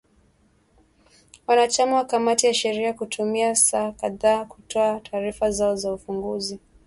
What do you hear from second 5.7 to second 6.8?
za ufunguzi